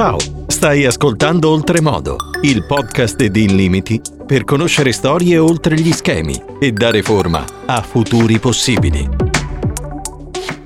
[0.00, 6.72] Ciao, stai ascoltando Oltremodo, il podcast di Illimiti per conoscere storie oltre gli schemi e
[6.72, 9.06] dare forma a futuri possibili.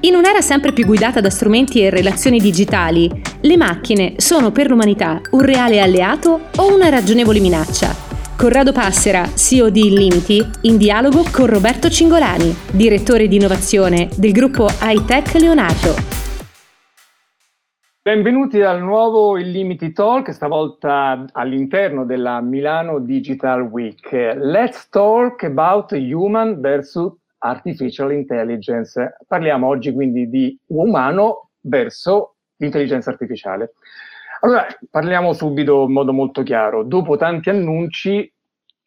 [0.03, 3.11] In un'era sempre più guidata da strumenti e relazioni digitali,
[3.41, 7.93] le macchine sono per l'umanità un reale alleato o una ragionevole minaccia?
[8.37, 14.71] Corrado Passera, CEO di Illimiti, in dialogo con Roberto Cingolani, direttore di innovazione del gruppo
[14.81, 16.24] iTech Leonardo.
[18.07, 24.13] Benvenuti al nuovo Illimiti Talk, stavolta all'interno della Milano Digital Week.
[24.13, 29.17] Let's talk about human versus artificial intelligence.
[29.27, 33.73] Parliamo oggi quindi di umano verso l'intelligenza artificiale.
[34.41, 36.83] Allora, parliamo subito in modo molto chiaro.
[36.83, 38.31] Dopo tanti annunci,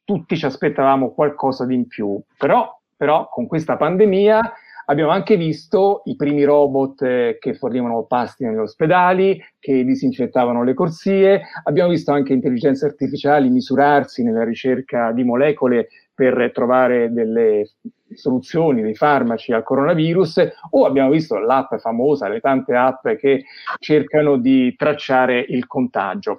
[0.04, 4.54] tutti ci aspettavamo qualcosa di in più, però, però con questa pandemia
[4.90, 10.74] Abbiamo anche visto i primi robot eh, che fornivano pasti negli ospedali, che disinfettavano le
[10.74, 17.72] corsie, abbiamo visto anche intelligenze artificiali misurarsi nella ricerca di molecole per trovare delle
[18.14, 23.44] soluzioni, dei farmaci al coronavirus, o abbiamo visto l'app famosa, le tante app che
[23.80, 26.38] cercano di tracciare il contagio.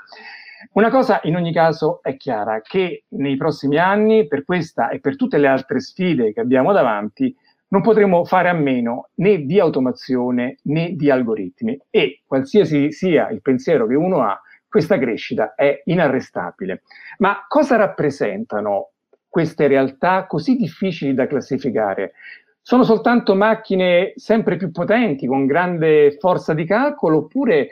[0.73, 5.17] Una cosa in ogni caso è chiara, che nei prossimi anni, per questa e per
[5.17, 7.37] tutte le altre sfide che abbiamo davanti,
[7.69, 13.43] non potremo fare a meno né di automazione né di algoritmi e qualsiasi sia il
[13.43, 16.83] pensiero che uno ha, questa crescita è inarrestabile.
[17.19, 18.91] Ma cosa rappresentano
[19.29, 22.13] queste realtà così difficili da classificare?
[22.61, 27.71] Sono soltanto macchine sempre più potenti, con grande forza di calcolo, oppure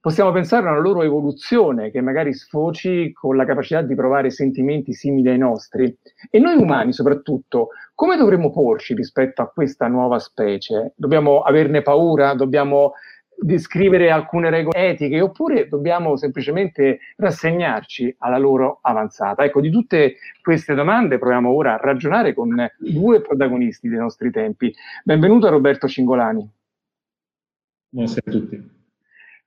[0.00, 4.94] possiamo pensare a una loro evoluzione che magari sfoci con la capacità di provare sentimenti
[4.94, 5.94] simili ai nostri.
[6.30, 10.94] E noi umani soprattutto, come dovremmo porci rispetto a questa nuova specie?
[10.96, 12.34] Dobbiamo averne paura?
[12.34, 12.94] Dobbiamo
[13.42, 19.44] descrivere alcune regole etiche oppure dobbiamo semplicemente rassegnarci alla loro avanzata?
[19.44, 24.74] Ecco, di tutte queste domande proviamo ora a ragionare con due protagonisti dei nostri tempi.
[25.04, 26.50] Benvenuto Roberto Cingolani.
[27.90, 28.78] Buonasera a tutti.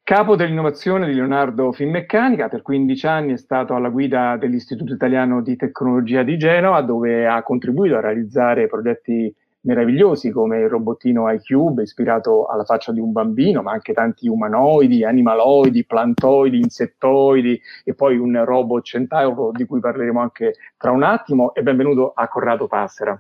[0.06, 5.56] Capo dell'innovazione di Leonardo Finmeccanica, per 15 anni è stato alla guida dell'Istituto Italiano di
[5.56, 12.48] Tecnologia di Genova, dove ha contribuito a realizzare progetti meravigliosi come il robottino iCube, ispirato
[12.48, 18.44] alla faccia di un bambino, ma anche tanti umanoidi, animaloidi, plantoidi, insettoidi e poi un
[18.44, 21.54] robot centauro di cui parleremo anche tra un attimo.
[21.54, 23.18] E benvenuto a Corrado Passera.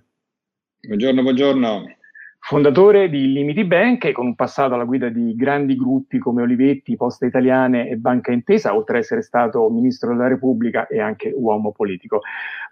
[0.85, 2.01] Buongiorno, buongiorno
[2.45, 7.27] fondatore di Limiti Bank, con un passato alla guida di grandi gruppi come Olivetti, Poste
[7.27, 12.19] Italiane e Banca Intesa, oltre ad essere stato ministro della Repubblica e anche uomo politico.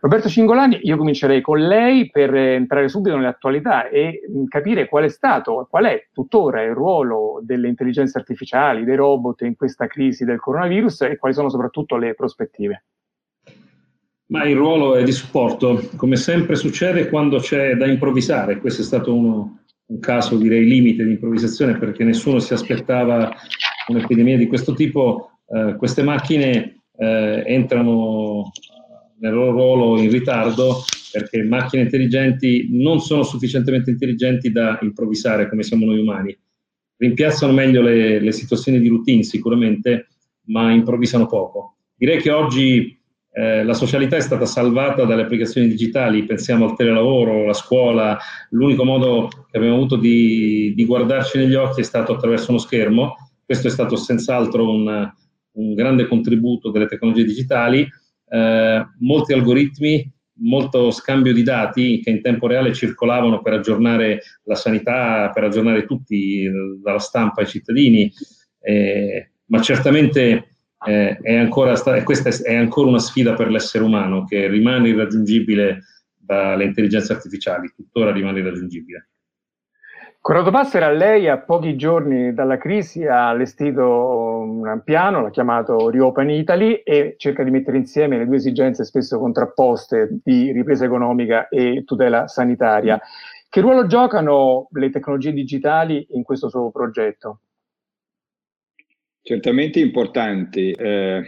[0.01, 5.65] Roberto Cingolani, io comincerei con lei per entrare subito nell'attualità e capire qual è stato,
[5.69, 11.03] qual è tuttora il ruolo delle intelligenze artificiali, dei robot in questa crisi del coronavirus
[11.03, 12.83] e quali sono soprattutto le prospettive.
[14.31, 18.59] Ma il ruolo è di supporto, come sempre succede quando c'è da improvvisare.
[18.59, 19.59] Questo è stato uno,
[19.91, 23.33] un caso, direi, limite di improvvisazione perché nessuno si aspettava
[23.87, 25.41] un'epidemia di questo tipo.
[25.47, 28.51] Eh, queste macchine eh, entrano
[29.19, 35.63] nel loro ruolo in ritardo perché macchine intelligenti non sono sufficientemente intelligenti da improvvisare come
[35.63, 36.37] siamo noi umani.
[36.95, 40.07] Rimpiazzano meglio le, le situazioni di routine sicuramente,
[40.45, 41.75] ma improvvisano poco.
[41.95, 42.97] Direi che oggi
[43.33, 48.17] eh, la socialità è stata salvata dalle applicazioni digitali, pensiamo al telelavoro, alla scuola,
[48.49, 53.15] l'unico modo che abbiamo avuto di, di, guardarci negli occhi è stato attraverso uno schermo,
[53.45, 55.11] questo è stato senz'altro un,
[55.53, 57.87] un grande contributo delle tecnologie digitali,
[58.27, 60.11] eh, molti algoritmi,
[60.43, 65.85] molto scambio di dati che in tempo reale circolavano per aggiornare la sanità, per aggiornare
[65.85, 66.49] tutti,
[66.81, 68.11] dalla stampa ai cittadini,
[68.59, 70.50] eh, ma certamente
[70.85, 75.81] eh, è ancora sta- questa è ancora una sfida per l'essere umano che rimane irraggiungibile
[76.17, 79.07] dalle intelligenze artificiali, tuttora rimane irraggiungibile.
[80.21, 86.29] Corrado Passera, lei a pochi giorni dalla crisi ha allestito un piano, l'ha chiamato Reopen
[86.29, 91.83] Italy e cerca di mettere insieme le due esigenze spesso contrapposte di ripresa economica e
[91.85, 93.01] tutela sanitaria.
[93.49, 97.39] Che ruolo giocano le tecnologie digitali in questo suo progetto?
[99.23, 100.71] Certamente importanti.
[100.71, 101.21] Eh,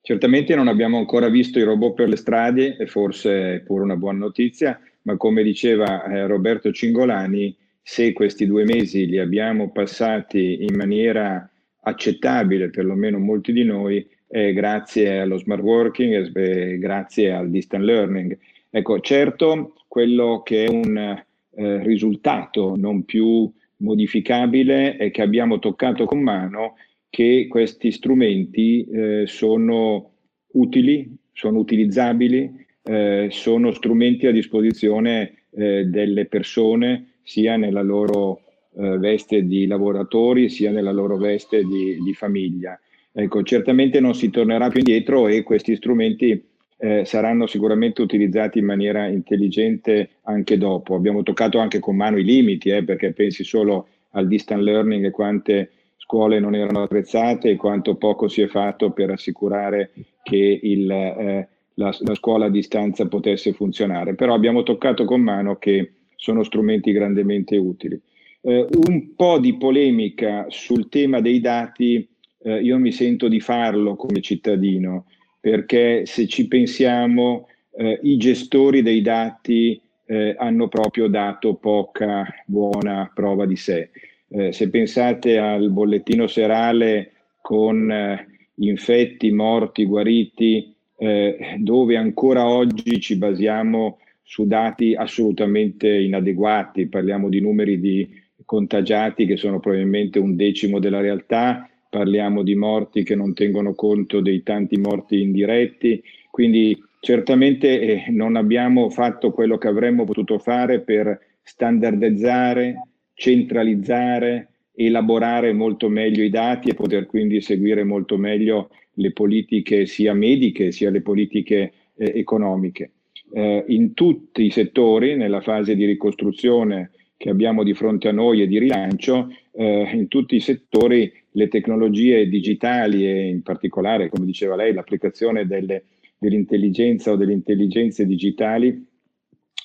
[0.00, 3.96] certamente non abbiamo ancora visto i robot per le strade e forse è pure una
[3.96, 10.64] buona notizia, ma come diceva eh, Roberto Cingolani, se questi due mesi li abbiamo passati
[10.64, 11.48] in maniera
[11.82, 18.36] accettabile, perlomeno molti di noi, eh, grazie allo smart working e grazie al distant learning.
[18.70, 26.06] Ecco, certo, quello che è un eh, risultato non più modificabile e che abbiamo toccato
[26.06, 26.74] con mano
[27.14, 30.14] che questi strumenti eh, sono
[30.54, 38.40] utili, sono utilizzabili, eh, sono strumenti a disposizione eh, delle persone sia nella loro
[38.76, 42.76] eh, veste di lavoratori sia nella loro veste di, di famiglia.
[43.12, 46.44] Ecco, certamente non si tornerà più indietro e questi strumenti
[46.78, 50.96] eh, saranno sicuramente utilizzati in maniera intelligente anche dopo.
[50.96, 55.10] Abbiamo toccato anche con mano i limiti, eh, perché pensi solo al distant learning e
[55.12, 55.70] quante
[56.14, 59.90] scuole non erano attrezzate e quanto poco si è fatto per assicurare
[60.22, 64.14] che il, eh, la, la, scuola a distanza potesse funzionare.
[64.14, 68.00] Però abbiamo toccato con mano che sono strumenti grandemente utili.
[68.42, 72.08] Eh, un po' di polemica sul tema dei dati,
[72.42, 75.06] eh, io mi sento di farlo come cittadino,
[75.40, 83.10] perché se ci pensiamo eh, i gestori dei dati eh, hanno proprio dato poca buona
[83.12, 83.90] prova di sé.
[84.36, 88.26] Eh, se pensate al bollettino serale con eh,
[88.56, 97.40] infetti, morti, guariti, eh, dove ancora oggi ci basiamo su dati assolutamente inadeguati, parliamo di
[97.40, 98.08] numeri di
[98.44, 104.20] contagiati che sono probabilmente un decimo della realtà, parliamo di morti che non tengono conto
[104.20, 106.02] dei tanti morti indiretti,
[106.32, 115.52] quindi certamente eh, non abbiamo fatto quello che avremmo potuto fare per standardizzare, centralizzare, elaborare
[115.52, 120.90] molto meglio i dati e poter quindi seguire molto meglio le politiche sia mediche sia
[120.90, 122.90] le politiche eh, economiche.
[123.32, 128.42] Eh, in tutti i settori, nella fase di ricostruzione che abbiamo di fronte a noi
[128.42, 134.26] e di rilancio, eh, in tutti i settori le tecnologie digitali e in particolare, come
[134.26, 138.86] diceva lei, l'applicazione dell'intelligenza o delle intelligenze digitali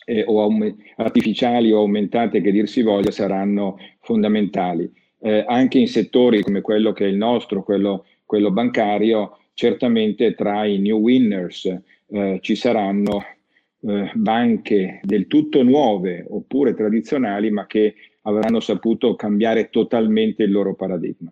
[0.10, 4.92] eh, o aume- artificiali o aumentate che dir si voglia saranno fondamentali.
[5.22, 10.66] Eh, anche in settori come quello che è il nostro, quello, quello bancario, certamente tra
[10.66, 11.66] i new winners
[12.08, 13.24] eh, ci saranno
[13.82, 20.74] eh, banche del tutto nuove oppure tradizionali, ma che avranno saputo cambiare totalmente il loro
[20.74, 21.32] paradigma.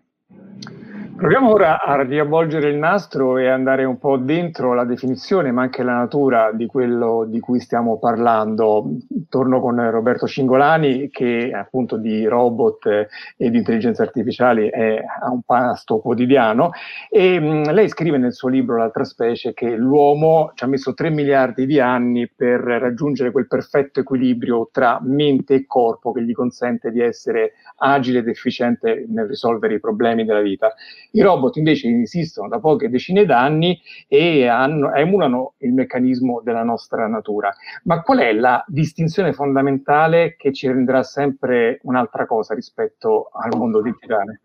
[1.18, 5.82] Proviamo ora a riavvolgere il nastro e andare un po' dentro la definizione, ma anche
[5.82, 8.88] la natura di quello di cui stiamo parlando.
[9.28, 15.42] Torno con Roberto Cingolani, che appunto di robot e di intelligenza artificiali è a un
[15.42, 16.70] pasto quotidiano.
[17.10, 21.10] E mh, lei scrive nel suo libro L'altra specie che l'uomo ci ha messo 3
[21.10, 26.92] miliardi di anni per raggiungere quel perfetto equilibrio tra mente e corpo che gli consente
[26.92, 30.76] di essere agile ed efficiente nel risolvere i problemi della vita.
[31.12, 37.08] I robot invece esistono da poche decine d'anni e hanno, emulano il meccanismo della nostra
[37.08, 37.54] natura.
[37.84, 43.82] Ma qual è la distinzione fondamentale che ci renderà sempre un'altra cosa rispetto al mondo
[43.82, 44.42] digitale?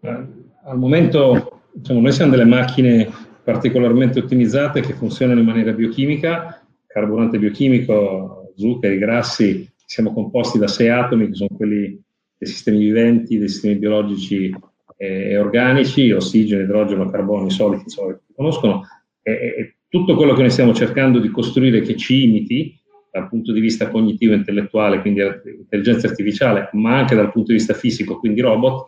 [0.00, 0.26] Eh,
[0.64, 3.08] al momento diciamo, noi siamo delle macchine
[3.42, 10.88] particolarmente ottimizzate che funzionano in maniera biochimica, carburante biochimico, zuccheri, grassi, siamo composti da sei
[10.88, 12.00] atomi che sono quelli
[12.38, 14.54] dei sistemi viventi, dei sistemi biologici
[15.02, 18.86] eh, organici, ossigeno, idrogeno, carbonio, solidi, insomma, che conoscono,
[19.20, 23.60] e, tutto quello che noi stiamo cercando di costruire che ci imiti dal punto di
[23.60, 28.86] vista cognitivo intellettuale, quindi intelligenza artificiale, ma anche dal punto di vista fisico, quindi robot,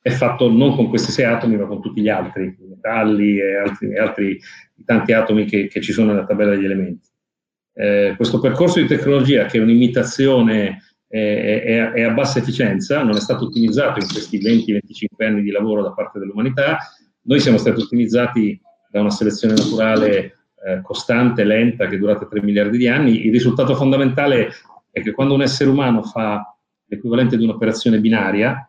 [0.00, 3.56] è fatto non con questi sei atomi, ma con tutti gli altri, i metalli e
[3.56, 4.40] altri, e altri
[4.84, 7.08] tanti atomi che, che, ci sono nella tabella degli elementi.
[7.74, 10.78] Eh, questo percorso di tecnologia, che è un'imitazione
[11.08, 15.50] è, è, è, a bassa efficienza, non è stato ottimizzato in questi 20-25 anni di
[15.50, 16.78] lavoro da parte dell'umanità.
[17.22, 18.60] Noi siamo stati ottimizzati
[18.90, 23.26] da una selezione naturale eh, costante, lenta, che è durata 3 miliardi di anni.
[23.26, 24.50] Il risultato fondamentale
[24.90, 28.68] è che quando un essere umano fa l'equivalente di un'operazione binaria,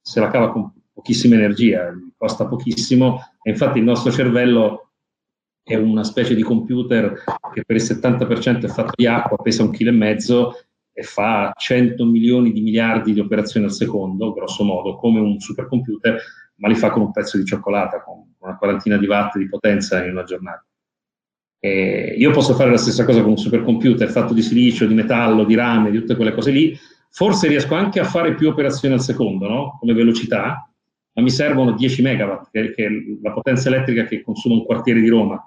[0.00, 4.90] se la cava con pochissima energia, costa pochissimo, e infatti il nostro cervello
[5.62, 7.12] è una specie di computer
[7.52, 10.54] che per il 70% è fatto di acqua, pesa un chilo e mezzo
[10.98, 16.20] e fa 100 milioni di miliardi di operazioni al secondo, grosso modo, come un supercomputer,
[16.56, 20.04] ma li fa con un pezzo di cioccolata, con una quarantina di watt di potenza
[20.04, 20.66] in una giornata.
[21.60, 25.44] E io posso fare la stessa cosa con un supercomputer fatto di silicio, di metallo,
[25.44, 26.76] di rame, di tutte quelle cose lì.
[27.10, 29.76] Forse riesco anche a fare più operazioni al secondo, no?
[29.78, 30.68] come velocità,
[31.12, 32.88] ma mi servono 10 megawatt, che, è
[33.22, 35.40] la potenza elettrica che consuma un quartiere di Roma.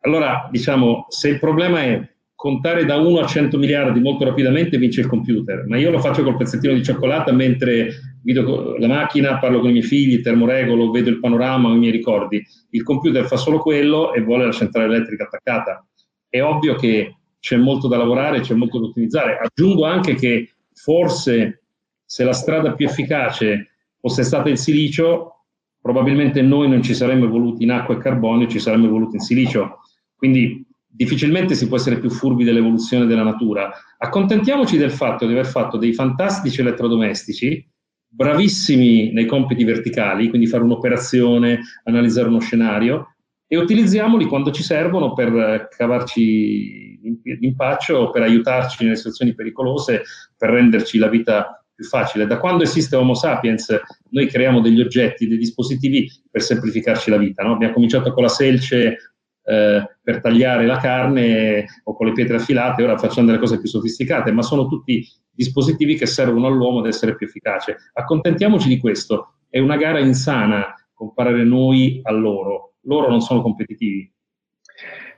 [0.00, 2.13] Allora, diciamo, se il problema è
[2.44, 6.22] contare da 1 a 100 miliardi molto rapidamente vince il computer, ma io lo faccio
[6.22, 11.08] col pezzettino di cioccolata mentre guido la macchina, parlo con i miei figli, termoregolo, vedo
[11.08, 12.44] il panorama, i miei ricordi.
[12.68, 15.86] Il computer fa solo quello e vuole la centrale elettrica attaccata.
[16.28, 19.38] È ovvio che c'è molto da lavorare, c'è molto da ottimizzare.
[19.38, 21.62] Aggiungo anche che forse
[22.04, 25.44] se la strada più efficace fosse stata il silicio,
[25.80, 29.78] probabilmente noi non ci saremmo evoluti in acqua e carbonio, ci saremmo evoluti in silicio.
[30.14, 30.62] Quindi
[30.94, 33.70] difficilmente si può essere più furbi dell'evoluzione della natura.
[33.98, 37.66] Accontentiamoci del fatto di aver fatto dei fantastici elettrodomestici,
[38.06, 45.12] bravissimi nei compiti verticali, quindi fare un'operazione, analizzare uno scenario, e utilizziamoli quando ci servono
[45.12, 46.98] per cavarci
[47.40, 50.02] l'impaccio, per aiutarci nelle situazioni pericolose,
[50.36, 52.26] per renderci la vita più facile.
[52.26, 53.76] Da quando esiste Homo sapiens,
[54.10, 57.42] noi creiamo degli oggetti, dei dispositivi per semplificarci la vita.
[57.42, 57.54] No?
[57.54, 59.13] Abbiamo cominciato con la selce
[59.44, 63.68] eh, per tagliare la carne o con le pietre affilate, ora facciamo delle cose più
[63.68, 67.76] sofisticate, ma sono tutti dispositivi che servono all'uomo ad essere più efficace.
[67.92, 69.34] Accontentiamoci di questo.
[69.48, 72.74] È una gara insana comparare noi a loro.
[72.82, 74.10] Loro non sono competitivi.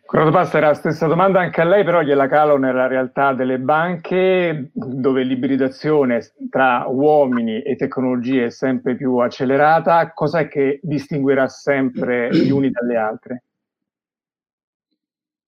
[0.06, 5.25] Corrado Passera, stessa domanda anche a lei, però gliela calo nella realtà delle banche, dove
[5.25, 10.12] l'ibridazione tra uomini e tecnologie è sempre più accelerata.
[10.12, 13.42] Cos'è che distinguerà sempre gli uni dalle altre?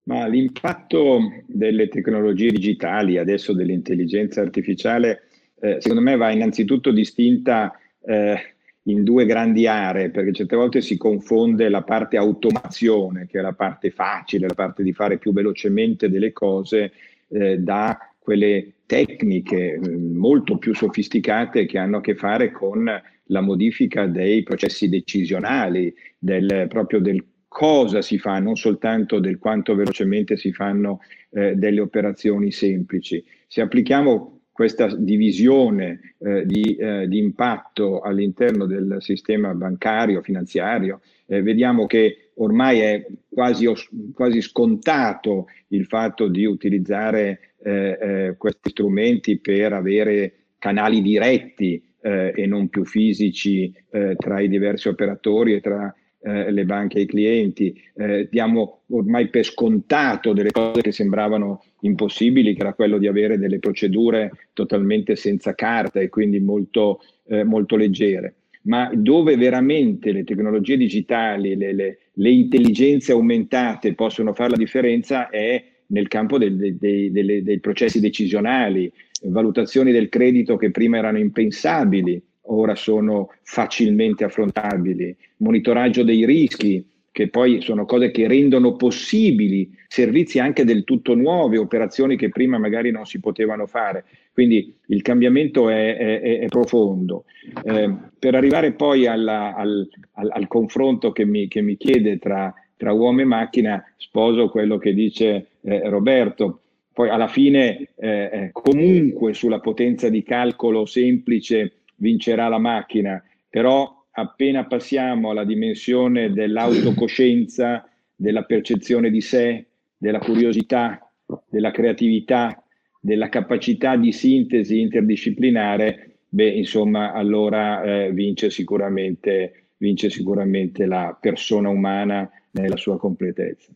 [0.08, 5.24] Ma l'impatto delle tecnologie digitali, adesso dell'intelligenza artificiale,
[5.60, 10.96] eh, secondo me va innanzitutto distinta eh, in due grandi aree, perché certe volte si
[10.96, 16.08] confonde la parte automazione, che è la parte facile, la parte di fare più velocemente
[16.08, 16.92] delle cose,
[17.28, 22.90] eh, da quelle tecniche eh, molto più sofisticate che hanno a che fare con
[23.24, 29.74] la modifica dei processi decisionali, del, proprio del cosa si fa, non soltanto del quanto
[29.74, 31.00] velocemente si fanno
[31.30, 33.24] eh, delle operazioni semplici.
[33.46, 41.42] Se applichiamo questa divisione eh, di, eh, di, impatto all'interno del sistema bancario, finanziario, eh,
[41.42, 43.66] vediamo che ormai è quasi,
[44.12, 52.46] quasi, scontato il fatto di utilizzare eh, eh, questi strumenti per avere canali diretti e
[52.46, 58.28] non più fisici tra i diversi operatori e tra eh, le banche ai clienti, eh,
[58.30, 63.58] diamo ormai per scontato delle cose che sembravano impossibili, che era quello di avere delle
[63.58, 68.34] procedure totalmente senza carta e quindi molto, eh, molto leggere.
[68.62, 75.30] Ma dove veramente le tecnologie digitali, le, le, le, intelligenze aumentate possono fare la differenza
[75.30, 81.18] è nel campo del, dei, dei, dei processi decisionali, valutazioni del credito che prima erano
[81.18, 86.84] impensabili, ora sono facilmente affrontabili, monitoraggio dei rischi,
[87.18, 92.58] che poi sono cose che rendono possibili servizi anche del tutto nuovi, operazioni che prima
[92.58, 94.04] magari non si potevano fare.
[94.32, 97.24] Quindi il cambiamento è, è, è profondo.
[97.64, 102.54] Eh, per arrivare poi alla, al, al, al, confronto che mi, che mi chiede tra,
[102.76, 106.60] tra, uomo e macchina, sposo quello che dice eh, Roberto.
[106.92, 114.04] Poi alla fine eh, eh comunque sulla potenza di calcolo semplice vincerà la macchina, però
[114.10, 121.08] appena passiamo alla dimensione dell'autocoscienza, della percezione di sé, della curiosità,
[121.48, 122.62] della creatività,
[123.00, 131.68] della capacità di sintesi interdisciplinare, beh, insomma, allora eh, vince, sicuramente, vince sicuramente la persona
[131.68, 133.72] umana nella sua completezza.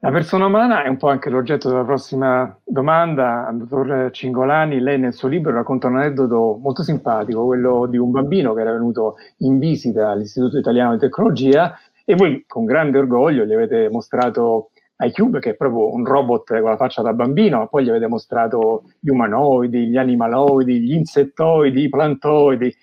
[0.00, 3.50] La persona umana è un po' anche l'oggetto della prossima domanda.
[3.52, 8.52] Dottor Cingolani, lei nel suo libro racconta un aneddoto molto simpatico, quello di un bambino
[8.52, 11.74] che era venuto in visita all'Istituto Italiano di Tecnologia
[12.04, 16.70] e voi con grande orgoglio gli avete mostrato iCube, che è proprio un robot con
[16.70, 21.88] la faccia da bambino, poi gli avete mostrato gli umanoidi, gli animaloidi, gli insettoidi, i
[21.88, 22.74] plantoidi.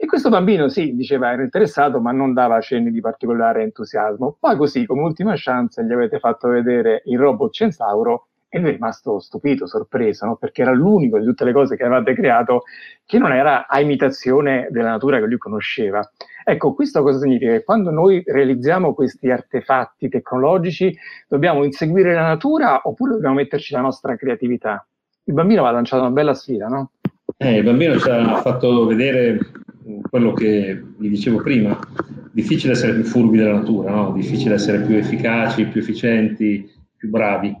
[0.00, 4.36] E questo bambino sì, diceva era interessato, ma non dava cenni di particolare entusiasmo.
[4.38, 8.72] Poi così, come ultima chance, gli avete fatto vedere il robot Centauro e lui è
[8.74, 10.36] rimasto stupito, sorpreso, no?
[10.36, 12.62] perché era l'unico di tutte le cose che avevate creato
[13.04, 16.08] che non era a imitazione della natura che lui conosceva.
[16.44, 17.50] Ecco, questo cosa significa?
[17.50, 23.80] Che quando noi realizziamo questi artefatti tecnologici dobbiamo inseguire la natura oppure dobbiamo metterci la
[23.80, 24.86] nostra creatività?
[25.24, 26.92] Il bambino ha lanciato una bella sfida, no?
[27.36, 29.38] Eh, il bambino ci ha fatto vedere
[30.08, 31.78] quello che vi dicevo prima,
[32.32, 34.12] difficile essere più furbi della natura, no?
[34.12, 37.56] difficile essere più efficaci, più efficienti, più bravi.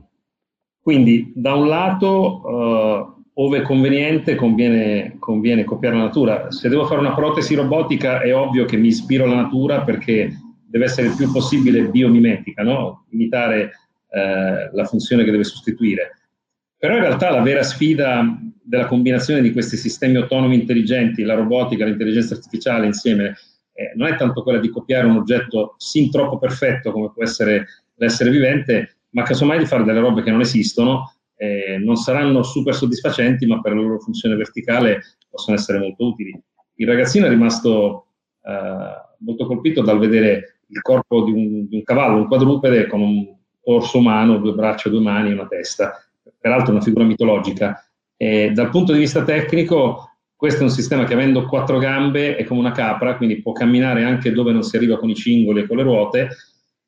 [0.80, 6.50] Quindi da un lato, uh, ove conveniente, conviene, conviene, copiare la natura.
[6.50, 10.32] Se devo fare una protesi robotica è ovvio che mi ispiro alla natura perché
[10.66, 13.04] deve essere il più possibile biomimetica, no?
[13.10, 13.72] imitare
[14.08, 16.12] uh, la funzione che deve sostituire.
[16.78, 18.24] Però in realtà la vera sfida
[18.62, 23.34] della combinazione di questi sistemi autonomi intelligenti, la robotica, l'intelligenza artificiale insieme,
[23.72, 27.66] eh, non è tanto quella di copiare un oggetto sin troppo perfetto come può essere
[27.94, 32.74] l'essere vivente, ma casomai di fare delle robe che non esistono, eh, non saranno super
[32.74, 36.38] soddisfacenti, ma per la loro funzione verticale possono essere molto utili.
[36.74, 38.06] Il ragazzino è rimasto
[38.42, 43.00] eh, molto colpito dal vedere il corpo di un, di un cavallo, un quadrupede con
[43.00, 46.02] un torso umano, due braccia, due mani e una testa,
[46.38, 47.82] peraltro una figura mitologica.
[48.16, 52.44] E dal punto di vista tecnico, questo è un sistema che avendo quattro gambe è
[52.44, 55.66] come una capra, quindi può camminare anche dove non si arriva con i cingoli e
[55.66, 56.28] con le ruote,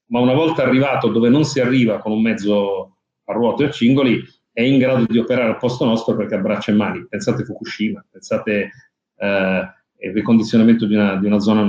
[0.06, 3.70] ma una volta arrivato dove non si arriva con un mezzo a ruote o a
[3.70, 7.06] cingoli, è in grado di operare al posto nostro perché ha braccia e mani.
[7.08, 8.70] Pensate Fukushima, pensate
[9.16, 9.68] eh,
[10.00, 11.68] il ricondizionamento di una, di una zona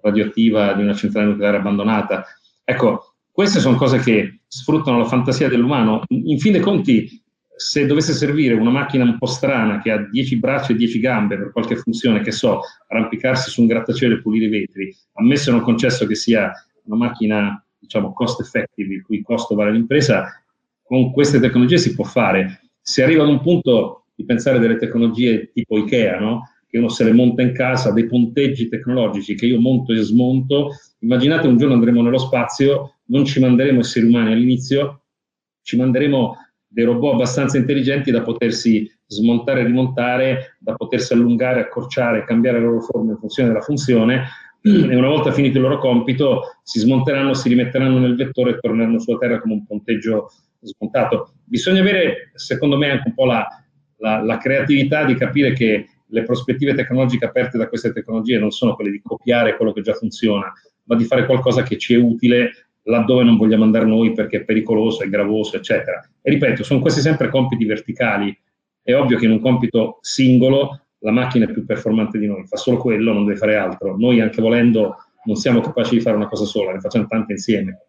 [0.00, 2.24] radioattiva, di una centrale nucleare abbandonata.
[2.64, 6.02] Ecco, queste sono cose che sfruttano la fantasia dell'umano.
[6.08, 7.22] In fin dei conti,
[7.54, 11.36] se dovesse servire una macchina un po' strana che ha 10 braccia e 10 gambe
[11.36, 15.52] per qualche funzione, che so, arrampicarsi su un grattacielo e pulire i vetri, ammesso e
[15.52, 16.50] non concesso che sia
[16.84, 20.42] una macchina, diciamo, cost effective, il cui costo vale l'impresa,
[20.82, 22.70] con queste tecnologie si può fare.
[22.80, 26.42] Si arriva ad un punto di pensare delle tecnologie tipo IKEA, no?
[26.68, 30.70] che uno se le monta in casa, dei ponteggi tecnologici che io monto e smonto.
[31.00, 35.02] Immaginate un giorno andremo nello spazio, non ci manderemo esseri umani all'inizio,
[35.62, 36.36] ci manderemo
[36.66, 42.66] dei robot abbastanza intelligenti da potersi smontare e rimontare, da potersi allungare, accorciare, cambiare la
[42.66, 44.24] loro forma in funzione della funzione
[44.60, 48.98] e una volta finito il loro compito si smonteranno, si rimetteranno nel vettore e torneranno
[48.98, 51.32] sulla Terra come un ponteggio smontato.
[51.44, 53.46] Bisogna avere, secondo me, anche un po' la,
[53.98, 58.74] la, la creatività di capire che le prospettive tecnologiche aperte da queste tecnologie non sono
[58.74, 60.52] quelle di copiare quello che già funziona,
[60.84, 64.44] ma di fare qualcosa che ci è utile laddove non vogliamo andare noi perché è
[64.44, 66.00] pericoloso, è gravoso, eccetera.
[66.20, 68.36] E ripeto, sono questi sempre compiti verticali.
[68.82, 72.56] È ovvio che in un compito singolo la macchina è più performante di noi, fa
[72.56, 73.96] solo quello, non deve fare altro.
[73.96, 77.87] Noi anche volendo non siamo capaci di fare una cosa sola, ne facciamo tante insieme.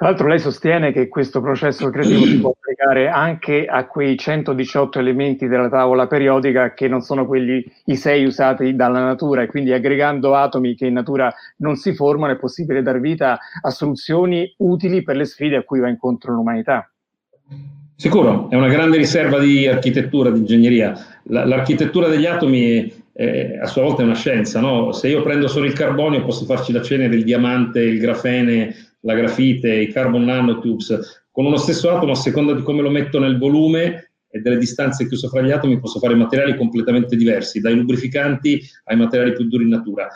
[0.00, 4.98] Tra l'altro lei sostiene che questo processo creativo si può applicare anche a quei 118
[4.98, 9.74] elementi della tavola periodica che non sono quelli i sei usati dalla natura e quindi
[9.74, 15.02] aggregando atomi che in natura non si formano è possibile dar vita a soluzioni utili
[15.02, 16.90] per le sfide a cui va incontro l'umanità.
[17.94, 20.94] Sicuro, è una grande riserva di architettura, di ingegneria.
[21.24, 24.92] l'architettura degli atomi è, a sua volta è una scienza, no?
[24.92, 29.14] Se io prendo solo il carbonio posso farci la cena del diamante, il grafene, la
[29.14, 33.38] grafite, i carbon nanotubes, con uno stesso atomo, a seconda di come lo metto nel
[33.38, 38.60] volume e delle distanze chiuse fra gli atomi, posso fare materiali completamente diversi, dai lubrificanti
[38.84, 40.08] ai materiali più duri in natura.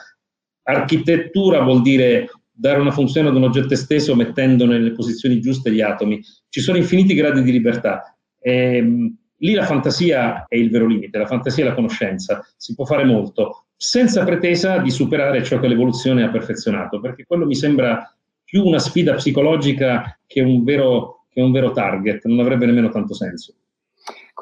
[0.63, 5.81] Architettura vuol dire dare una funzione ad un oggetto esteso mettendo nelle posizioni giuste gli
[5.81, 6.21] atomi.
[6.49, 8.17] Ci sono infiniti gradi di libertà.
[8.41, 12.47] E, ehm, lì la fantasia è il vero limite, la fantasia è la conoscenza.
[12.57, 17.45] Si può fare molto, senza pretesa di superare ciò che l'evoluzione ha perfezionato, perché quello
[17.45, 18.09] mi sembra
[18.45, 23.15] più una sfida psicologica che un vero, che un vero target, non avrebbe nemmeno tanto
[23.15, 23.55] senso.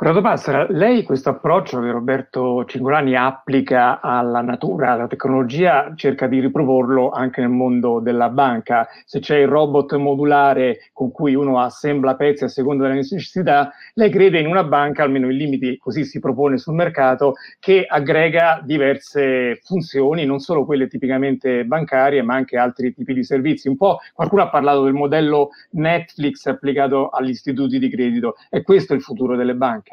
[0.02, 6.40] Corrado Passera, lei questo approccio che Roberto Cingolani applica alla natura, alla tecnologia, cerca di
[6.40, 8.88] riproporlo anche nel mondo della banca.
[9.04, 14.10] Se c'è il robot modulare con cui uno assembla pezzi a seconda delle necessità, lei
[14.10, 19.60] crede in una banca, almeno in limiti così si propone sul mercato, che aggrega diverse
[19.62, 23.68] funzioni, non solo quelle tipicamente bancarie, ma anche altri tipi di servizi.
[23.68, 28.34] Un po' qualcuno ha parlato del modello Netflix applicato agli istituti di credito.
[28.48, 29.90] È questo il futuro delle banche?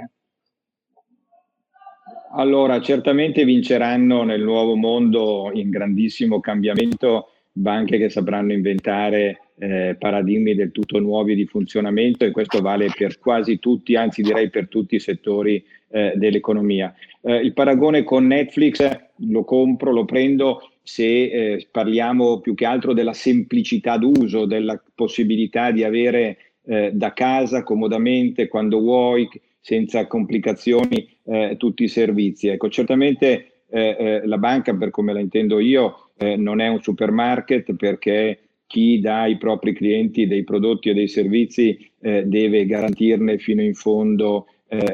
[2.39, 10.55] Allora, certamente vinceranno nel nuovo mondo in grandissimo cambiamento banche che sapranno inventare eh, paradigmi
[10.55, 14.95] del tutto nuovi di funzionamento e questo vale per quasi tutti, anzi direi per tutti
[14.95, 16.95] i settori eh, dell'economia.
[17.21, 22.93] Eh, il paragone con Netflix lo compro, lo prendo se eh, parliamo più che altro
[22.93, 29.27] della semplicità d'uso, della possibilità di avere eh, da casa comodamente quando vuoi
[29.59, 32.47] senza complicazioni eh, tutti i servizi.
[32.47, 36.81] Ecco, certamente eh, eh, la banca, per come la intendo io, eh, non è un
[36.81, 43.37] supermarket perché chi dà ai propri clienti dei prodotti e dei servizi eh, deve garantirne
[43.37, 44.47] fino in fondo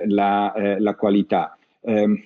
[0.06, 1.58] la, la, qualità.
[1.84, 2.18] Ehm,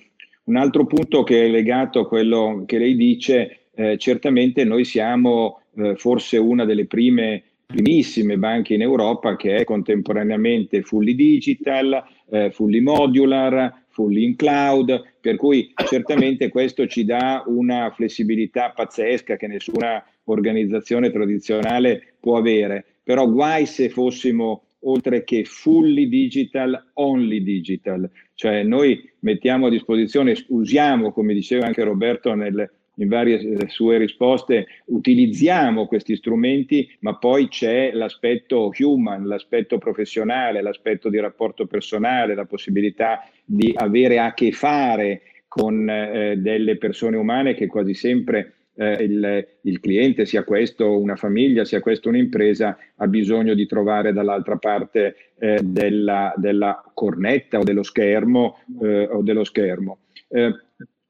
[0.44, 3.62] un altro punto che è legato a quello che lei dice,
[3.96, 5.60] certamente noi siamo
[5.96, 12.80] forse una delle prime primissime banche in Europa che è contemporaneamente fully digital, eh, fully
[12.80, 20.04] modular, fully in cloud, per cui certamente questo ci dà una flessibilità pazzesca che nessuna
[20.24, 22.84] organizzazione tradizionale può avere.
[23.02, 30.34] Però guai se fossimo oltre che fully digital, only digital, cioè noi mettiamo a disposizione,
[30.48, 37.16] usiamo, come diceva anche Roberto nel, in varie eh, sue risposte utilizziamo questi strumenti, ma
[37.16, 44.32] poi c'è l'aspetto human, l'aspetto professionale, l'aspetto di rapporto personale, la possibilità di avere a
[44.34, 50.44] che fare con eh, delle persone umane che quasi sempre eh, il, il, cliente, sia
[50.44, 56.82] questo una famiglia, sia questo un'impresa, ha bisogno di trovare dall'altra parte eh, della, della,
[56.94, 58.58] cornetta o dello schermo.
[58.80, 59.98] Eh, o dello schermo.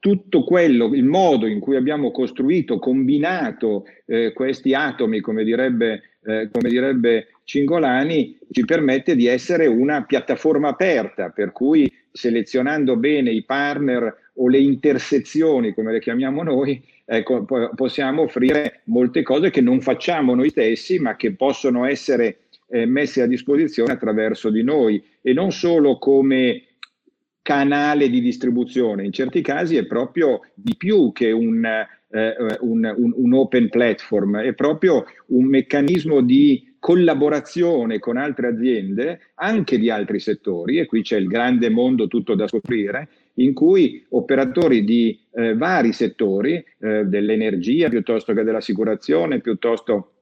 [0.01, 6.49] Tutto quello, il modo in cui abbiamo costruito, combinato eh, questi atomi, come direbbe, eh,
[6.51, 13.45] come direbbe Cingolani, ci permette di essere una piattaforma aperta, per cui selezionando bene i
[13.45, 19.83] partner o le intersezioni, come le chiamiamo noi, ecco, possiamo offrire molte cose che non
[19.83, 22.39] facciamo noi stessi, ma che possono essere
[22.71, 25.05] eh, messe a disposizione attraverso di noi.
[25.21, 26.63] E non solo come
[27.51, 33.13] canale di distribuzione, in certi casi è proprio di più che un, eh, un, un,
[33.13, 40.21] un open platform, è proprio un meccanismo di collaborazione con altre aziende, anche di altri
[40.21, 45.57] settori, e qui c'è il grande mondo tutto da scoprire, in cui operatori di eh,
[45.57, 50.20] vari settori, eh, dell'energia piuttosto che dell'assicurazione, piuttosto che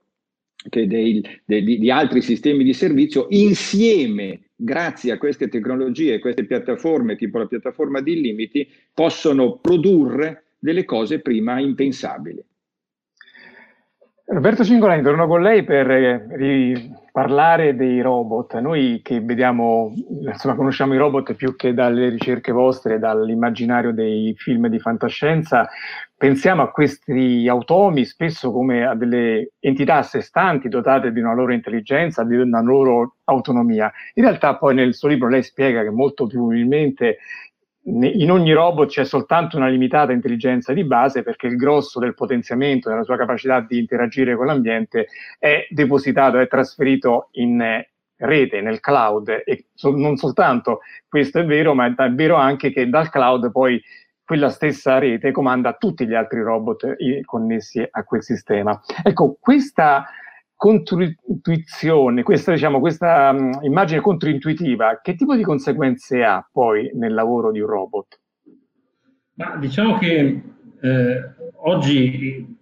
[0.65, 7.39] dei, dei, di altri sistemi di servizio, insieme grazie a queste tecnologie, queste piattaforme, tipo
[7.39, 12.45] la piattaforma di limiti, possono produrre delle cose prima impensabili.
[14.31, 18.59] Roberto Cingolani, torno con lei per eh, parlare dei robot.
[18.59, 24.69] Noi che vediamo, insomma, conosciamo i robot più che dalle ricerche vostre, dall'immaginario dei film
[24.69, 25.67] di fantascienza,
[26.19, 31.33] pensiamo a questi automi spesso come a delle entità a sé stanti, dotate di una
[31.33, 33.91] loro intelligenza, di una loro autonomia.
[34.15, 37.19] In realtà poi nel suo libro lei spiega che molto probabilmente
[37.85, 42.91] in ogni robot c'è soltanto una limitata intelligenza di base perché il grosso del potenziamento
[42.91, 45.07] della sua capacità di interagire con l'ambiente
[45.39, 51.75] è depositato, è trasferito in eh, rete, nel cloud e non soltanto questo è vero,
[51.75, 53.81] ma è vero anche che dal cloud poi
[54.29, 58.79] quella stessa rete comanda tutti gli altri robot eh, connessi a quel sistema.
[59.03, 60.05] Ecco, questa
[60.55, 67.51] controintuizione, questa, diciamo, questa um, immagine controintuitiva, che tipo di conseguenze ha poi nel lavoro
[67.51, 68.21] di un robot?
[69.37, 70.43] Ma diciamo che
[70.79, 71.23] eh,
[71.63, 72.55] oggi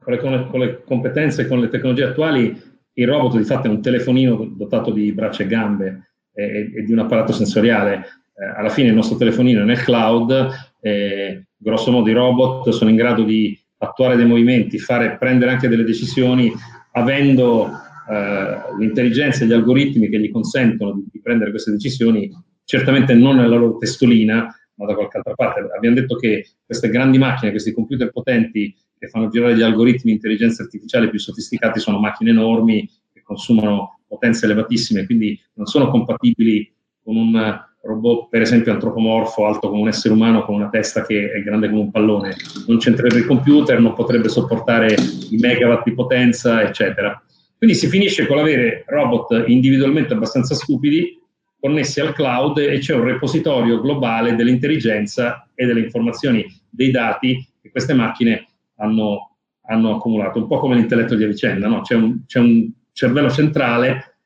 [0.00, 2.60] con le, con le competenze e con le tecnologie attuali
[2.94, 6.92] il robot di fatto è un telefonino dotato di braccia e gambe e, e di
[6.92, 8.06] un apparato sensoriale.
[8.34, 12.90] Eh, alla fine il nostro telefonino è nel cloud, eh, grosso modo i robot sono
[12.90, 16.52] in grado di attuare dei movimenti, fare, prendere anche delle decisioni
[16.92, 17.70] avendo
[18.08, 22.30] eh, l'intelligenza e gli algoritmi che gli consentono di, di, prendere queste decisioni,
[22.64, 25.60] certamente non nella loro testolina, ma da qualche altra parte.
[25.74, 30.12] Abbiamo detto che queste grandi macchine, questi computer potenti che fanno girare gli algoritmi di
[30.12, 36.72] intelligenza artificiale più sofisticati sono macchine enormi che consumano potenze elevatissime, quindi non sono compatibili
[37.02, 41.30] con un robot, per esempio antropomorfo, alto come un essere umano, con una testa che
[41.32, 42.34] è grande come un pallone.
[42.66, 44.94] Non c'entrerebbe il computer, non potrebbe sopportare
[45.30, 47.20] i megawatt di potenza, eccetera.
[47.56, 51.18] Quindi si finisce con l'avere robot individualmente abbastanza stupidi,
[51.58, 57.70] connessi al cloud e c'è un repositorio globale dell'intelligenza e delle informazioni, dei dati che
[57.70, 58.46] queste macchine
[58.76, 61.80] hanno, hanno accumulato, un po' come l'intelletto di Avicenna, no?
[61.80, 64.16] c'è, un, c'è un cervello centrale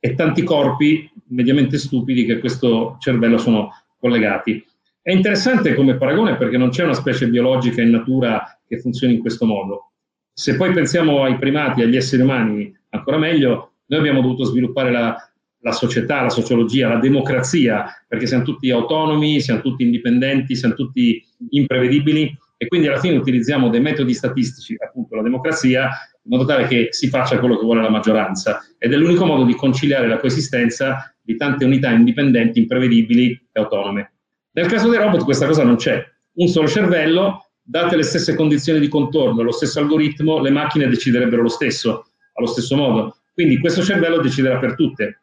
[0.00, 4.64] e tanti corpi mediamente stupidi che questo cervello sono collegati.
[5.00, 9.20] È interessante come paragone perché non c'è una specie biologica in natura che funzioni in
[9.20, 9.92] questo modo.
[10.32, 15.16] Se poi pensiamo ai primati, agli esseri umani, ancora meglio, noi abbiamo dovuto sviluppare la,
[15.60, 21.22] la società, la sociologia, la democrazia, perché siamo tutti autonomi, siamo tutti indipendenti, siamo tutti
[21.50, 25.90] imprevedibili e quindi alla fine utilizziamo dei metodi statistici, appunto la democrazia,
[26.28, 28.62] in modo tale che si faccia quello che vuole la maggioranza.
[28.78, 34.12] Ed è l'unico modo di conciliare la coesistenza di tante unità indipendenti, imprevedibili e autonome.
[34.52, 36.04] Nel caso dei robot questa cosa non c'è.
[36.34, 41.42] Un solo cervello, date le stesse condizioni di contorno, lo stesso algoritmo, le macchine deciderebbero
[41.42, 43.16] lo stesso, allo stesso modo.
[43.32, 45.20] Quindi questo cervello deciderà per tutte.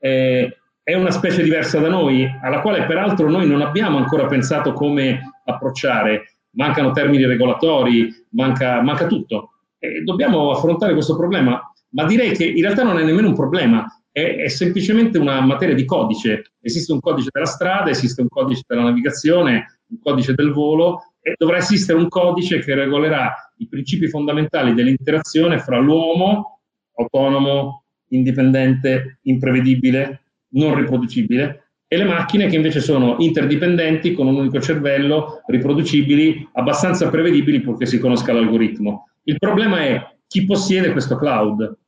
[0.00, 4.72] Eh, è una specie diversa da noi, alla quale peraltro noi non abbiamo ancora pensato
[4.72, 9.57] come approcciare mancano termini regolatori, manca, manca tutto.
[9.78, 11.60] E dobbiamo affrontare questo problema,
[11.90, 15.74] ma direi che in realtà non è nemmeno un problema, è, è, semplicemente una materia
[15.74, 16.52] di codice.
[16.60, 21.34] Esiste un codice della strada, esiste un codice della navigazione, un codice del volo e
[21.36, 26.60] dovrà esistere un codice che regolerà i principi fondamentali dell'interazione fra l'uomo
[26.96, 34.60] autonomo, indipendente, imprevedibile, non riproducibile e le macchine che invece sono interdipendenti con un unico
[34.60, 39.08] cervello, riproducibili, abbastanza prevedibili purché si conosca l'algoritmo.
[39.28, 41.78] Il problema è chi possiede questo cloud.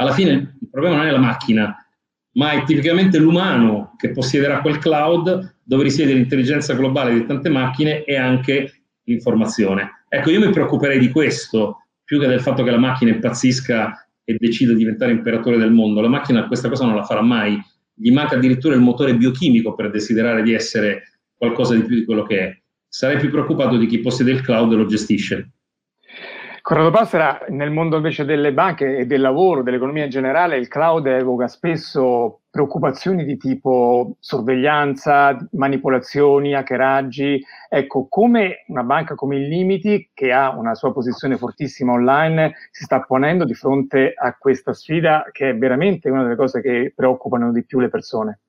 [0.00, 1.76] Alla fine il problema non è la macchina,
[2.32, 8.02] ma è tipicamente l'umano che possiederà quel cloud dove risiede l'intelligenza globale di tante macchine
[8.02, 10.06] e anche l'informazione.
[10.08, 14.34] Ecco, io mi preoccuperei di questo più che del fatto che la macchina impazzisca e
[14.36, 16.00] decida di diventare imperatore del mondo.
[16.00, 17.56] La macchina questa cosa non la farà mai.
[17.94, 22.24] Gli manca addirittura il motore biochimico per desiderare di essere qualcosa di più di quello
[22.24, 22.60] che è.
[22.88, 25.52] Sarei più preoccupato di chi possiede il cloud e lo gestisce.
[26.62, 31.06] Corrado Passera, nel mondo invece delle banche e del lavoro, dell'economia in generale, il cloud
[31.06, 37.42] evoca spesso preoccupazioni di tipo sorveglianza, manipolazioni, hackeraggi.
[37.68, 42.84] Ecco, come una banca come il Limiti, che ha una sua posizione fortissima online, si
[42.84, 47.52] sta ponendo di fronte a questa sfida che è veramente una delle cose che preoccupano
[47.52, 48.40] di più le persone?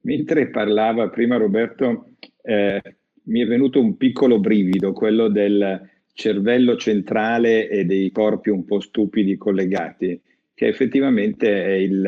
[0.00, 2.95] Mentre parlava prima Roberto, eh,
[3.26, 8.80] mi è venuto un piccolo brivido, quello del cervello centrale e dei corpi un po'
[8.80, 10.20] stupidi collegati,
[10.54, 12.04] che effettivamente è il,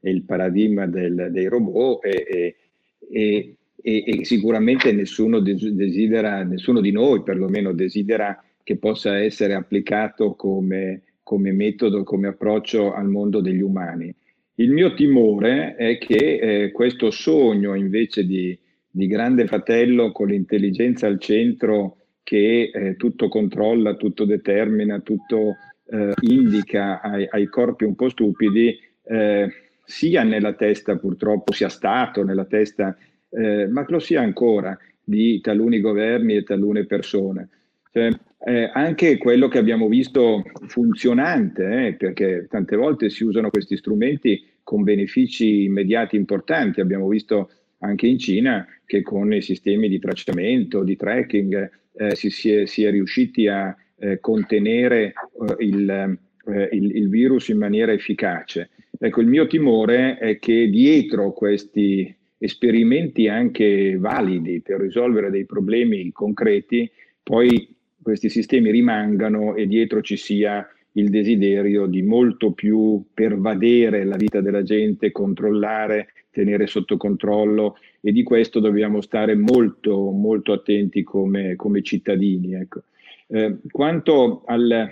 [0.00, 2.56] è il paradigma del, dei robot e,
[3.10, 10.34] e, e, e, sicuramente nessuno desidera, nessuno di noi perlomeno desidera che possa essere applicato
[10.34, 14.14] come, come metodo, come approccio al mondo degli umani.
[14.56, 18.58] Il mio timore è che eh, questo sogno invece di,
[18.96, 25.56] di grande fratello con l'intelligenza al centro che eh, tutto controlla, tutto determina, tutto
[25.90, 29.52] eh, indica ai, ai, corpi un po' stupidi, eh,
[29.84, 32.96] sia nella testa purtroppo, sia stato nella testa,
[33.28, 37.50] eh, ma lo sia ancora di taluni governi e talune persone.
[37.92, 38.08] Cioè,
[38.46, 44.42] eh, anche quello che abbiamo visto funzionante, eh, perché tante volte si usano questi strumenti
[44.62, 47.50] con benefici immediati importanti, abbiamo visto
[47.86, 52.66] anche in Cina che con i sistemi di tracciamento, di tracking, eh, si, si, è,
[52.66, 55.12] si, è, riusciti a eh, contenere
[55.48, 58.70] eh, il, eh, il, il, virus in maniera efficace.
[58.98, 66.12] Ecco, il mio timore è che dietro questi esperimenti anche validi per risolvere dei problemi
[66.12, 66.90] concreti,
[67.22, 74.16] poi questi sistemi rimangano e dietro ci sia il desiderio di molto più pervadere la
[74.16, 81.02] vita della gente, controllare, tenere sotto controllo e di questo dobbiamo stare molto, molto attenti
[81.02, 82.54] come, come cittadini.
[82.54, 82.82] Ecco.
[83.28, 84.88] Eh, quanto al,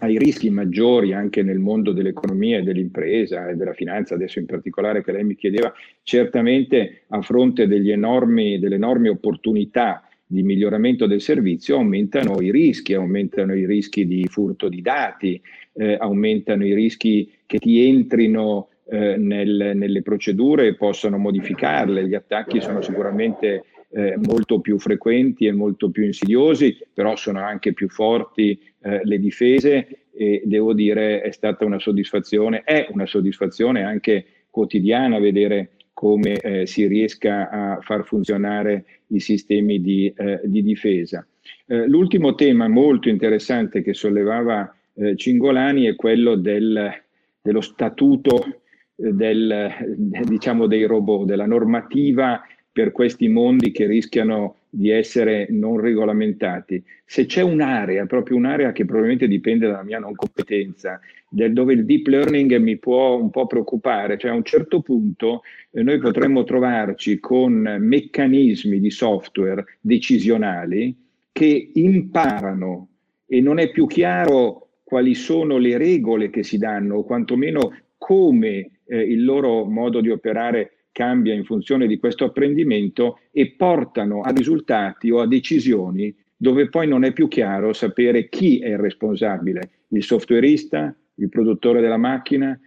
[0.00, 5.04] ai rischi maggiori anche nel mondo dell'economia e dell'impresa e della finanza, adesso in particolare
[5.04, 11.76] che lei mi chiedeva, certamente a fronte enormi, delle enormi opportunità di miglioramento del servizio
[11.76, 15.40] aumentano i rischi, aumentano i rischi di furto di dati,
[15.74, 22.06] eh, aumentano i rischi che ti entrino eh, nel, nelle procedure e possano modificarle.
[22.06, 27.72] Gli attacchi sono sicuramente eh, molto più frequenti e molto più insidiosi, però sono anche
[27.72, 33.84] più forti eh, le difese e devo dire è stata una soddisfazione, è una soddisfazione
[33.84, 40.62] anche quotidiana vedere come eh, si riesca a far funzionare i sistemi di, eh, di
[40.62, 41.26] difesa.
[41.64, 46.92] Eh, l'ultimo tema molto interessante che sollevava eh, Cingolani è quello del,
[47.40, 54.90] dello statuto eh, del, diciamo, dei robot, della normativa per questi mondi che rischiano di
[54.90, 56.82] essere non regolamentati.
[57.06, 61.86] Se c'è un'area, proprio un'area che probabilmente dipende dalla mia non competenza, del, dove il
[61.86, 66.44] deep learning mi può un po' preoccupare, cioè a un certo punto eh, noi potremmo
[66.44, 70.94] trovarci con meccanismi di software decisionali
[71.32, 72.88] che imparano
[73.26, 78.70] e non è più chiaro quali sono le regole che si danno o quantomeno come
[78.84, 84.30] eh, il loro modo di operare cambia in funzione di questo apprendimento e portano a
[84.30, 89.68] risultati o a decisioni dove poi non è più chiaro sapere chi è il responsabile,
[89.88, 92.58] il softwareista, il produttore della macchina,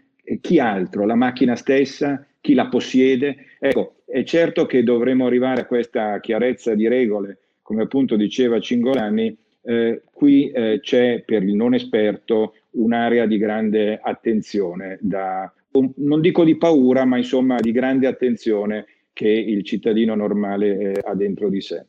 [0.41, 3.35] chi altro, la macchina stessa, chi la possiede.
[3.59, 9.35] Ecco, è certo che dovremo arrivare a questa chiarezza di regole, come appunto diceva Cingolani,
[9.63, 15.51] eh, qui eh, c'è per il non esperto un'area di grande attenzione da
[15.95, 21.13] non dico di paura, ma insomma di grande attenzione che il cittadino normale eh, ha
[21.13, 21.85] dentro di sé.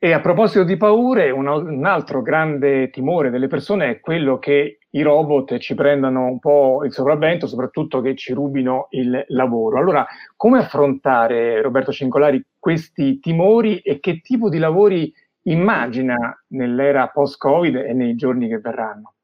[0.00, 4.78] E a proposito di paure, un, un, altro grande timore delle persone è quello che
[4.90, 9.76] i robot ci prendano un po' il sopravvento, soprattutto che ci rubino il lavoro.
[9.76, 17.74] Allora, come affrontare, Roberto Cincolari, questi timori e che tipo di lavori immagina nell'era post-Covid
[17.74, 19.14] e nei giorni che verranno?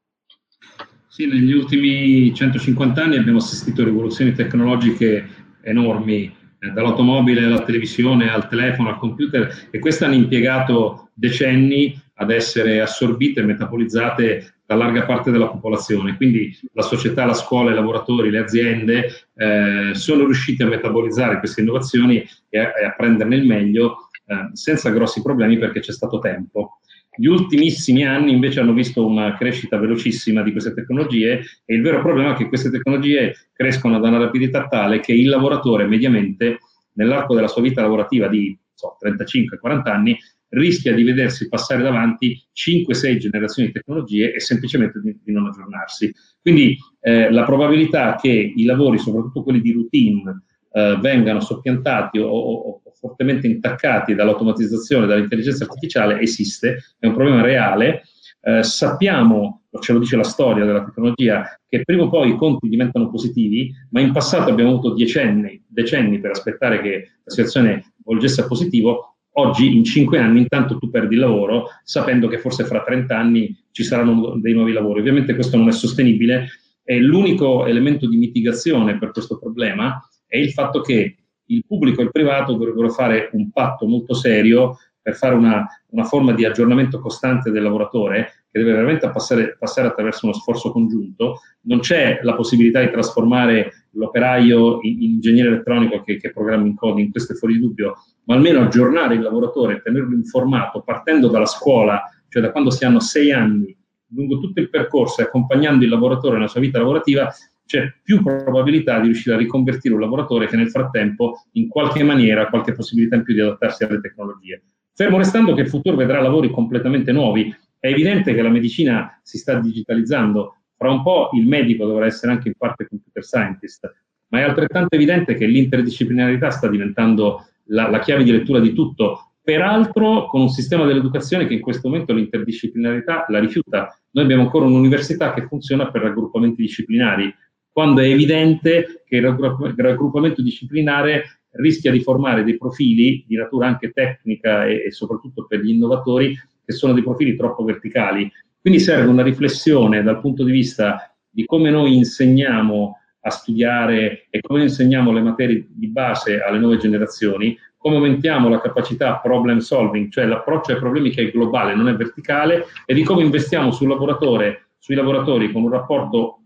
[1.15, 5.29] Sì, negli ultimi 150 anni abbiamo assistito a rivoluzioni tecnologiche
[5.63, 6.25] enormi,
[6.59, 12.81] eh, dall'automobile alla televisione, al telefono, al computer, e queste hanno impiegato decenni ad essere
[12.81, 16.17] assorbite e metabolizzate da larga parte della popolazione.
[16.17, 21.61] Quindi la società, la scuola, i lavoratori, le aziende eh, sono riusciti a metabolizzare queste
[21.61, 26.19] innovazioni e a, e a prenderne il meglio eh, senza grossi problemi perché c'è stato
[26.19, 26.81] tempo.
[27.17, 32.01] Gli ultimissimi anni invece hanno visto una crescita velocissima di queste tecnologie e il vero
[32.01, 36.59] problema è che queste tecnologie crescono da una rapidità tale che il lavoratore mediamente
[36.95, 40.19] nell'arco della sua vita lavorativa di so, 35-40 anni
[40.55, 46.15] rischia di vedersi passare davanti 5-6 generazioni di tecnologie e semplicemente di, di non aggiornarsi.
[46.41, 52.29] Quindi eh, la probabilità che i lavori, soprattutto quelli di routine, eh, vengano soppiantati o,
[52.29, 58.05] o, fortemente intaccati dall'automatizzazione, dall'intelligenza artificiale esiste, è un problema reale.
[58.41, 62.69] Eh, sappiamo, ce lo dice la storia della tecnologia, che prima o poi i conti
[62.69, 68.41] diventano positivi, ma in passato abbiamo avuto decenni, decenni per aspettare che la situazione volgesse
[68.41, 72.85] a positivo, Oggi, in cinque anni, intanto tu perdi il lavoro sapendo che forse fra
[72.85, 75.01] 30 anni ci saranno dei nuovi lavori.
[75.01, 76.47] Ovviamente questo non è sostenibile
[76.85, 82.05] e l'unico elemento di mitigazione per questo problema è il fatto che il pubblico e
[82.05, 86.99] il privato dovrebbero fare un patto molto serio per fare una, una forma di aggiornamento
[86.99, 91.41] costante del lavoratore che deve veramente passare, passare, attraverso uno sforzo congiunto.
[91.63, 96.75] Non c'è la possibilità di trasformare l'operaio in, in ingegnere elettronico che, che programma in
[96.75, 101.45] coding, questo è fuori di dubbio, ma almeno aggiornare il lavoratore, tenerlo informato, partendo dalla
[101.45, 103.77] scuola, cioè da quando si hanno sei anni,
[104.15, 107.31] lungo tutto il percorso e accompagnando il lavoratore nella sua vita lavorativa,
[107.67, 112.43] c'è più probabilità di riuscire a riconvertire un lavoratore che nel frattempo in qualche maniera
[112.43, 114.63] ha qualche possibilità in più di adattarsi alle tecnologie.
[114.93, 119.39] Fermo restando che il futuro vedrà lavori completamente nuovi, è evidente che la medicina si
[119.39, 123.93] sta digitalizzando, fra un po' il medico dovrà essere anche in parte computer scientist,
[124.29, 129.35] ma è altrettanto evidente che l'interdisciplinarità sta diventando la, la chiave di lettura di tutto,
[129.43, 133.95] peraltro con un sistema dell'educazione che in questo momento l'interdisciplinarità la rifiuta.
[134.13, 137.33] Noi abbiamo ancora un'università che funziona per raggruppamenti disciplinari,
[137.75, 143.91] quando è evidente che il raggruppamento disciplinare rischia di formare dei profili di natura anche
[143.91, 148.31] tecnica e, e soprattutto per gli innovatori che sono dei profili troppo verticali.
[148.61, 154.41] Quindi serve una riflessione dal punto di vista di come noi insegniamo a studiare e
[154.41, 160.13] come insegniamo le materie di base alle nuove generazioni, come aumentiamo la capacità problem solving,
[160.13, 163.89] cioè l'approccio ai problemi che è globale, non è verticale, e di come investiamo sul
[163.89, 166.44] lavoratore, sui lavoratori con un rapporto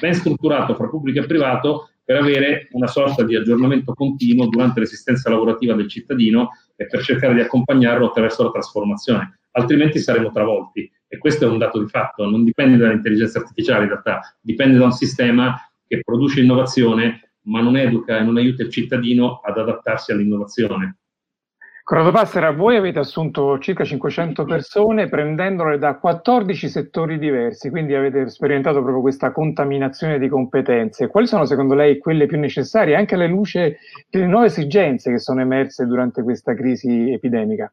[0.00, 5.30] ben strutturato fra pubblico e privato per avere una sorta di aggiornamento continuo durante l'esistenza
[5.30, 9.38] lavorativa del cittadino e per cercare di accompagnarlo attraverso la trasformazione.
[9.52, 10.90] Altrimenti saremo travolti.
[11.06, 14.84] E questo è un dato di fatto, non dipende dall'intelligenza artificiale in realtà, dipende da
[14.84, 20.12] un sistema che produce innovazione, ma non educa e non aiuta il cittadino ad adattarsi
[20.12, 20.99] all'innovazione.
[21.90, 28.28] Corrado Passera, voi avete assunto circa 500 persone prendendole da 14 settori diversi, quindi avete
[28.28, 31.08] sperimentato proprio questa contaminazione di competenze.
[31.08, 35.40] Quali sono secondo lei quelle più necessarie, anche alle luce delle nuove esigenze che sono
[35.40, 37.72] emerse durante questa crisi epidemica?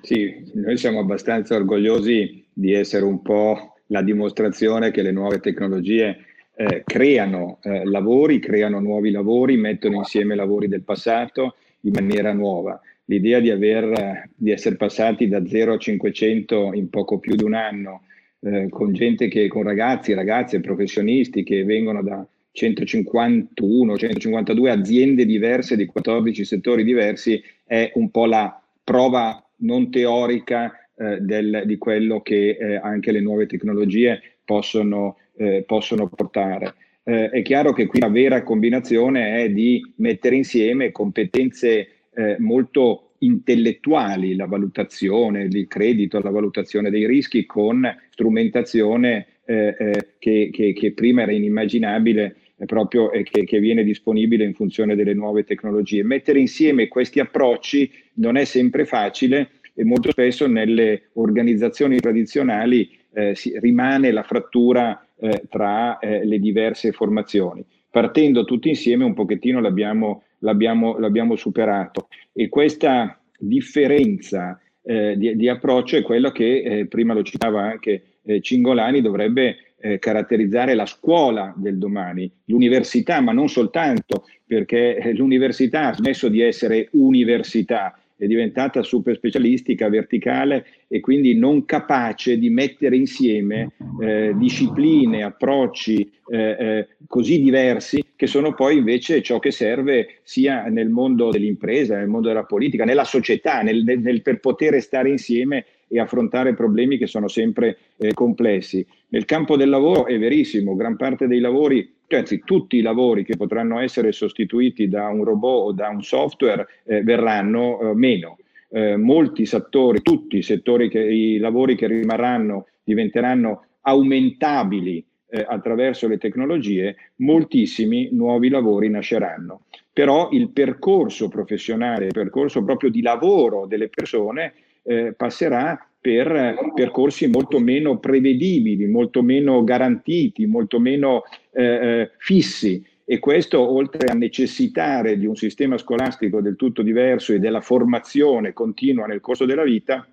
[0.00, 6.16] Sì, noi siamo abbastanza orgogliosi di essere un po' la dimostrazione che le nuove tecnologie
[6.56, 12.80] eh, creano eh, lavori, creano nuovi lavori, mettono insieme lavori del passato in maniera nuova.
[13.06, 17.54] L'idea di, aver, di essere passati da 0 a 500 in poco più di un
[17.54, 18.02] anno,
[18.40, 25.76] eh, con gente che, con ragazzi, ragazze, professionisti che vengono da 151, 152 aziende diverse
[25.76, 32.20] di 14 settori diversi, è un po' la prova non teorica eh, del, di quello
[32.20, 36.74] che eh, anche le nuove tecnologie possono eh, possono portare.
[37.04, 43.14] Eh, è chiaro che qui la vera combinazione è di mettere insieme competenze eh, molto
[43.18, 50.72] intellettuali, la valutazione il credito, la valutazione dei rischi con strumentazione eh, eh, che, che,
[50.72, 55.44] che, prima era inimmaginabile eh, proprio e che, che, viene disponibile in funzione delle nuove
[55.44, 56.04] tecnologie.
[56.04, 63.34] Mettere insieme questi approcci non è sempre facile e molto spesso nelle organizzazioni tradizionali eh,
[63.34, 67.64] si, rimane la frattura eh, tra eh, le diverse formazioni.
[67.88, 75.48] Partendo tutti insieme un pochettino l'abbiamo, l'abbiamo, l'abbiamo superato e questa differenza eh, di, di,
[75.48, 79.56] approccio è quello che eh, prima lo citava anche eh, Cingolani dovrebbe
[79.98, 86.88] caratterizzare la scuola del domani, l'università, ma non soltanto, perché l'università ha smesso di essere
[86.92, 93.72] università, è diventata super specialistica, verticale e quindi non capace di mettere insieme
[94.02, 100.64] eh, discipline, approcci eh, eh, così diversi che sono poi invece ciò che serve sia
[100.64, 105.64] nel mondo dell'impresa, nel mondo della politica, nella società, nel, nel, per poter stare insieme
[105.86, 108.84] e affrontare problemi che sono sempre eh, complessi.
[109.08, 113.24] Nel campo del lavoro è verissimo, gran parte dei lavori cioè, anzi tutti i lavori
[113.24, 118.36] che potranno essere sostituiti da un robot o da un software eh, verranno eh, meno.
[118.68, 126.08] Eh, molti settori, tutti i settori, che, i lavori che rimarranno diventeranno aumentabili eh, attraverso
[126.08, 129.64] le tecnologie, moltissimi nuovi lavori nasceranno.
[129.92, 137.28] Però il percorso professionale, il percorso proprio di lavoro delle persone eh, passerà per percorsi
[137.28, 141.22] molto meno prevedibili, molto meno garantiti, molto meno
[141.52, 142.84] eh, eh, fissi.
[143.04, 148.52] E questo, oltre a necessitare di un sistema scolastico del tutto diverso e della formazione
[148.52, 150.06] continua nel corso della vita,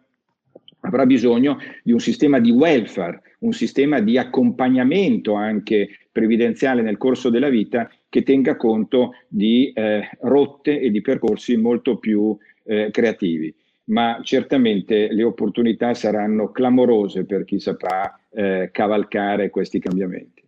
[0.82, 7.30] avrà bisogno di un sistema di welfare, un sistema di accompagnamento anche previdenziale nel corso
[7.30, 13.54] della vita che tenga conto di eh, rotte e di percorsi molto più eh, creativi
[13.90, 20.39] ma certamente le opportunità saranno clamorose per chi saprà eh, cavalcare questi cambiamenti.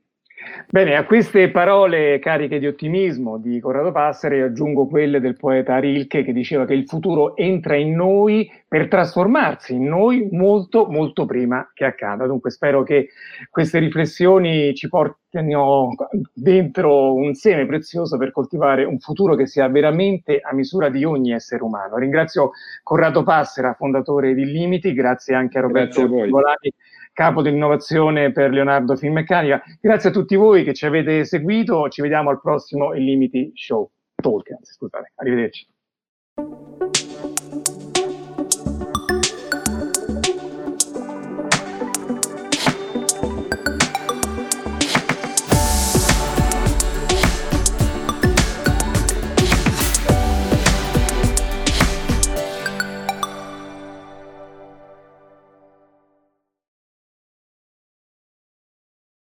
[0.67, 6.23] Bene, a queste parole cariche di ottimismo di Corrado Passeri aggiungo quelle del poeta Rilke
[6.23, 11.69] che diceva che il futuro entra in noi per trasformarsi in noi molto molto prima
[11.73, 12.25] che accada.
[12.25, 13.09] Dunque spero che
[13.49, 15.89] queste riflessioni ci portino
[16.33, 21.33] dentro un seme prezioso per coltivare un futuro che sia veramente a misura di ogni
[21.33, 21.97] essere umano.
[21.97, 26.73] Ringrazio Corrado Passera, fondatore di Limiti, grazie anche a Roberto Volani
[27.13, 29.61] capo dell'innovazione per Leonardo Filmeccanica.
[29.79, 33.89] Grazie a tutti voi che ci avete seguito, ci vediamo al prossimo Illimiti Show.
[34.15, 35.11] Talk, anzi, scusate.
[35.15, 35.67] Arrivederci.